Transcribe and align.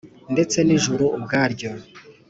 Ndetse 0.33 0.57
n 0.67 0.69
ijuru 0.77 1.03
ubwaryo 1.17 1.69